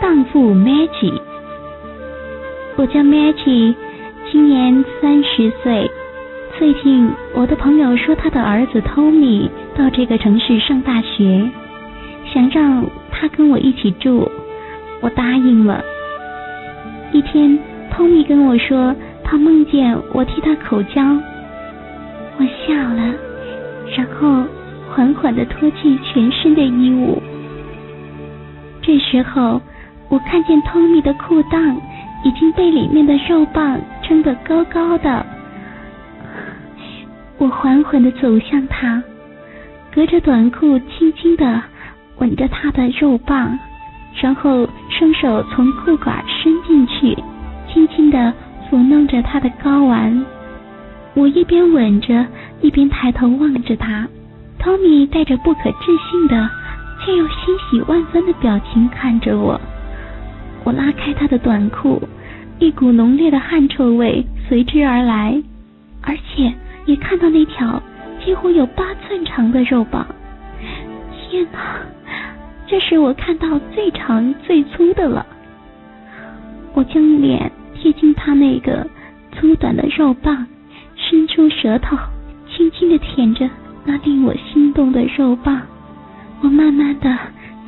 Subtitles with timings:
[0.00, 1.20] 荡妇 Maggie，
[2.76, 3.74] 我叫 Maggie，
[4.30, 5.90] 今年三十岁。
[6.58, 11.48] 最近我的朋友说他的儿子 Tommy 到这个城市上大学，
[12.32, 14.30] 想让他跟我一起住，
[15.00, 15.82] 我答应了。
[17.12, 17.58] 一天
[17.92, 21.02] ，Tommy 跟我说他梦见我替他口交，
[22.38, 23.14] 我笑了，
[23.96, 24.44] 然后
[24.90, 27.22] 缓缓的脱去全身的衣物。
[28.82, 29.60] 这时候。
[30.08, 31.76] 我看见托尼的裤裆
[32.22, 35.26] 已经被里面的肉棒撑得高高的，
[37.38, 39.02] 我缓缓地走向他，
[39.92, 41.62] 隔着短裤轻轻地
[42.18, 43.58] 吻着他的肉棒，
[44.20, 47.16] 然后双手从裤管伸进去，
[47.68, 48.32] 轻轻地
[48.70, 50.24] 抚弄着他的睾丸。
[51.14, 52.26] 我一边吻着，
[52.60, 54.06] 一边抬头望着他。
[54.58, 55.78] Tommy 带着不可置
[56.10, 56.48] 信的，
[57.04, 57.36] 却又欣
[57.70, 59.60] 喜万分的表情看着我。
[60.66, 62.02] 我拉开他的短裤，
[62.58, 65.40] 一股浓烈的汗臭味随之而来，
[66.02, 66.52] 而且
[66.86, 67.80] 也看到那条
[68.24, 70.04] 几乎有八寸长的肉棒。
[71.30, 71.60] 天哪，
[72.66, 75.24] 这是我看到最长最粗的了。
[76.74, 78.84] 我将脸贴近他那个
[79.30, 80.48] 粗短的肉棒，
[80.96, 81.96] 伸出舌头，
[82.50, 83.48] 轻轻的舔着
[83.84, 85.62] 那令我心动的肉棒。
[86.40, 87.16] 我慢慢的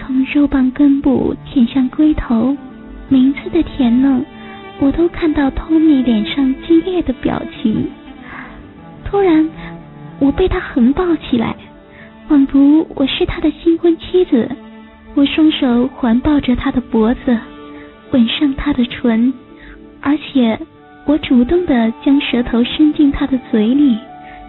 [0.00, 2.56] 从肉棒根部舔向龟头。
[3.08, 4.24] 每一次的甜弄，
[4.80, 7.86] 我都看到托尼脸上激烈的表情。
[9.04, 9.48] 突然，
[10.18, 11.54] 我被他横抱起来，
[12.26, 14.50] 仿佛我是他的新婚妻子。
[15.14, 17.38] 我双手环抱着他的脖子，
[18.10, 19.32] 吻上他的唇，
[20.00, 20.58] 而且
[21.06, 23.96] 我主动的将舌头伸进他的嘴里，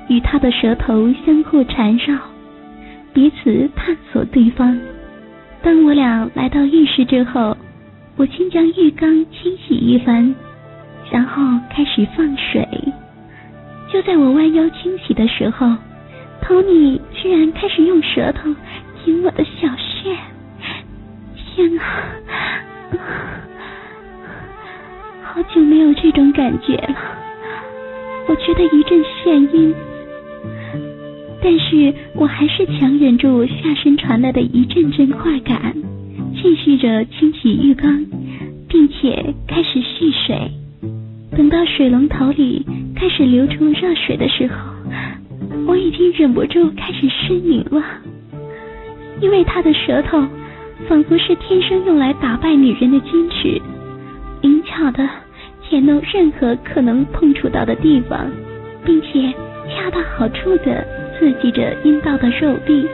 [0.07, 2.17] 与他的舌头相互缠绕，
[3.13, 4.77] 彼此探索对方。
[5.61, 7.55] 当我俩来到浴室之后。
[8.17, 10.33] 我先将浴缸清洗一番，
[11.11, 12.67] 然后开始放水。
[13.93, 15.71] 就在我弯腰清洗的时候，
[16.41, 18.53] 托尼居然开始用舌头
[19.03, 20.15] 舔我的小穴。
[21.35, 21.83] 天啊！
[25.23, 26.95] 好久没有这种感觉了，
[28.27, 29.75] 我觉得一阵眩晕，
[31.43, 35.75] 但是我还是强忍住下身传来的一阵阵快感。
[36.47, 38.05] 继续着清洗浴缸，
[38.69, 40.49] 并且开始蓄水。
[41.35, 42.65] 等到水龙头里
[42.95, 44.55] 开始流出热水的时候，
[45.67, 47.83] 我已经忍不住开始呻吟了。
[49.19, 50.25] 因为他的舌头
[50.87, 53.61] 仿佛是天生用来打败女人的矜持，
[54.41, 55.05] 灵巧的
[55.67, 58.25] 舔弄任何可能碰触到的地方，
[58.85, 59.33] 并且
[59.67, 60.87] 恰到好处的
[61.19, 62.87] 刺激着阴道的肉壁，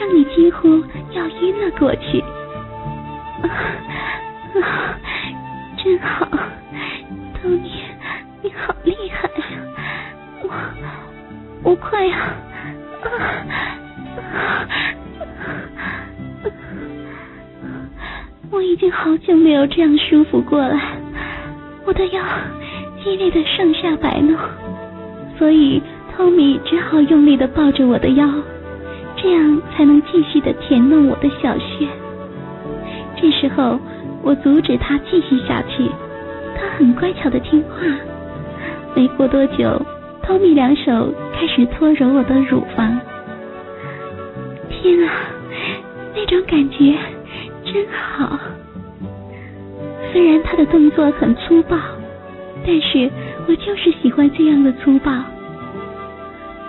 [0.00, 0.82] 让你几乎
[1.14, 2.24] 要晕了过去。
[3.42, 3.48] 啊，
[5.82, 6.26] 真好，
[7.40, 7.82] 托尼，
[8.42, 9.58] 你好厉害呀！
[10.42, 12.16] 我我快要！
[18.50, 20.78] 我已经好久没有这样舒服过了，
[21.86, 22.22] 我的腰
[23.02, 24.36] 激烈的上下摆弄，
[25.38, 25.82] 所以
[26.14, 28.28] 汤米只好用力的抱着我的腰，
[29.16, 31.86] 这样才能继续的舔弄我的小穴。
[33.16, 33.78] 这时候，
[34.22, 35.84] 我阻止他继续下去，
[36.56, 37.76] 他很乖巧的听话。
[38.94, 39.80] 没过多久，
[40.22, 43.00] 托米两手开始搓揉我的乳房。
[44.68, 45.12] 天啊，
[46.14, 46.94] 那种感觉
[47.64, 48.38] 真好！
[50.12, 51.76] 虽然他的动作很粗暴，
[52.66, 53.10] 但是
[53.46, 55.12] 我就是喜欢这样的粗暴。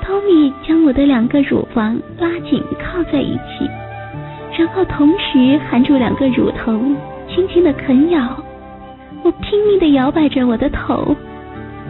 [0.04, 3.69] 托米将我的两个乳房拉紧靠在一起。
[4.57, 6.80] 然后同时含住两个乳头，
[7.27, 8.44] 轻轻的啃咬。
[9.24, 11.15] 我拼命的摇摆着我的头，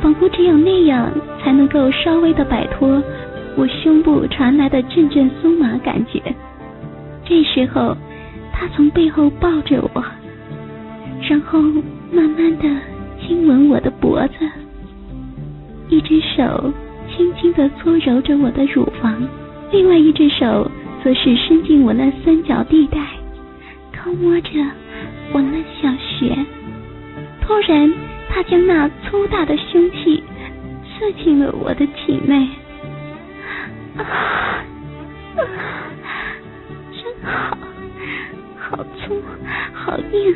[0.01, 1.09] 仿佛只有那样
[1.41, 3.01] 才能够稍微的摆脱
[3.55, 6.21] 我胸部传来的阵阵酥麻感觉。
[7.25, 7.95] 这时候，
[8.51, 10.03] 他从背后抱着我，
[11.27, 11.59] 然后
[12.11, 12.63] 慢慢的
[13.21, 14.33] 亲吻我的脖子，
[15.89, 16.71] 一只手
[17.09, 19.15] 轻轻的搓揉着我的乳房，
[19.71, 20.69] 另外一只手。
[21.03, 22.99] 则是伸进我那三角地带，
[23.91, 24.49] 偷摸着
[25.33, 26.35] 我那小穴。
[27.41, 27.91] 突然，
[28.29, 30.23] 他将那粗大的凶器
[30.83, 32.47] 刺进了我的体内。
[33.97, 34.63] 啊，
[36.91, 37.57] 真好，
[38.57, 39.21] 好粗，
[39.73, 40.35] 好硬，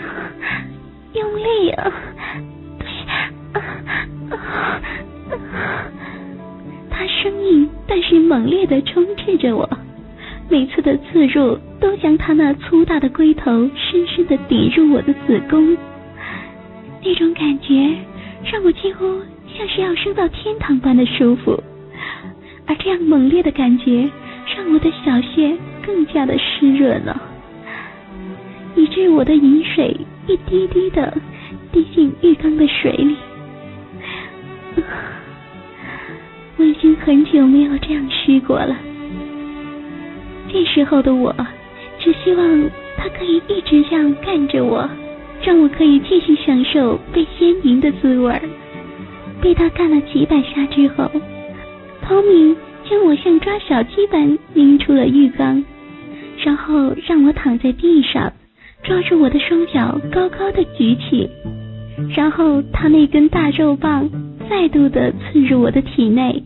[1.13, 1.91] 用力啊！
[2.79, 2.87] 对，
[3.53, 4.81] 啊！
[6.89, 9.69] 他生硬但是猛烈的充斥着我，
[10.47, 15.75] 每次的刺入都将他那粗大的龟头深深的抵入我的子宫，
[17.03, 17.73] 那种感觉
[18.51, 19.21] 让我几乎
[19.57, 21.61] 像是要升到天堂般的舒服。
[22.67, 24.09] 而这样猛烈的感觉，
[24.55, 27.19] 让我的小穴更加的湿润了，
[28.75, 31.17] 以致我的饮水一滴滴的
[31.71, 33.15] 滴进浴缸的水里。
[36.57, 38.75] 我已经很久没有这样湿过了。
[40.55, 41.35] 那时候的我，
[41.99, 44.89] 只希望他可以一直这样干着我，
[45.43, 48.41] 让我可以继续享受被鲜淫的滋味。
[49.41, 51.11] 被他干了几百下之后。
[52.01, 52.55] 汤米
[52.89, 55.61] 将我像抓小鸡般拎出了浴缸，
[56.41, 58.31] 然后让我躺在地上，
[58.81, 61.29] 抓住我的双脚高高的举起，
[62.15, 64.09] 然后他那根大肉棒
[64.49, 66.43] 再度的刺入我的体内，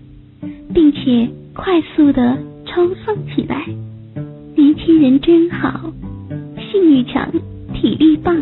[0.74, 3.68] 并且快速的抽送起来。
[4.70, 5.92] 年轻人真好，
[6.72, 7.28] 性欲强，
[7.74, 8.38] 体力棒。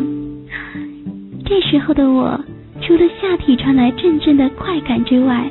[1.46, 2.38] 这时候的我，
[2.82, 5.48] 除了下体传来阵阵的快感之外，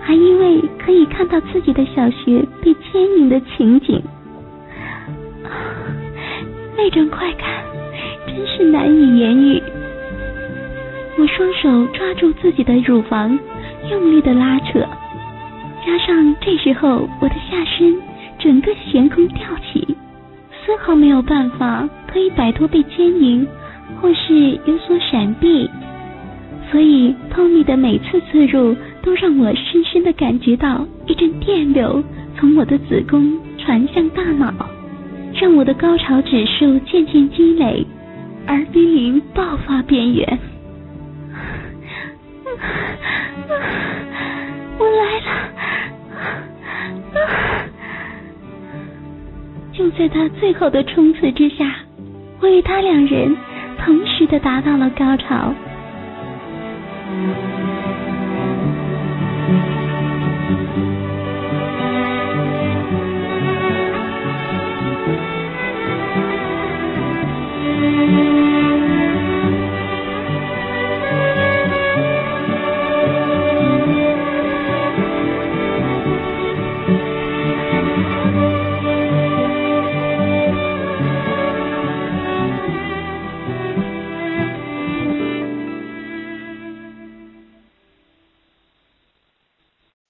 [0.00, 4.02] 还因为可以看到自己的小穴被牵引的情景，
[6.76, 7.48] 那种快感
[8.26, 9.62] 真是难以言喻。
[11.16, 13.38] 我双手抓住自己的乳房，
[13.92, 14.80] 用力的拉扯，
[15.86, 17.96] 加上这时候我的下身
[18.44, 19.38] 整个悬空吊
[19.72, 19.96] 起，
[20.52, 23.46] 丝毫没有办法可以摆脱被牵引，
[23.98, 25.70] 或是有所闪避，
[26.70, 28.76] 所以 Tony 的每次刺入。
[29.02, 32.02] 都让我深深的感觉到一阵电流
[32.38, 34.50] 从我的子宫传向大脑，
[35.34, 37.86] 让我的高潮指数渐渐积累，
[38.46, 40.26] 而濒临爆发边缘。
[44.78, 45.53] 我来了！
[49.76, 51.64] 就在他最后的冲刺之下，
[52.40, 53.36] 我与他两人
[53.84, 55.52] 同时的达到了高潮。